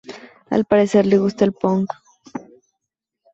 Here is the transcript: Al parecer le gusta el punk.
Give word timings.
Al 0.49 0.65
parecer 0.65 1.05
le 1.05 1.19
gusta 1.19 1.45
el 1.45 1.53
punk. 1.53 1.87